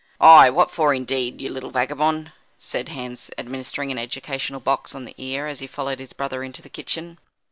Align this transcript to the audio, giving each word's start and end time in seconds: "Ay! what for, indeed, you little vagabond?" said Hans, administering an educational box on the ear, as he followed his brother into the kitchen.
"Ay! 0.19 0.49
what 0.49 0.71
for, 0.71 0.95
indeed, 0.95 1.39
you 1.39 1.47
little 1.47 1.69
vagabond?" 1.69 2.31
said 2.57 2.89
Hans, 2.89 3.29
administering 3.37 3.91
an 3.91 3.99
educational 3.99 4.59
box 4.59 4.95
on 4.95 5.05
the 5.05 5.13
ear, 5.19 5.45
as 5.45 5.59
he 5.59 5.67
followed 5.67 5.99
his 5.99 6.11
brother 6.13 6.41
into 6.43 6.63
the 6.63 6.69
kitchen. 6.69 7.19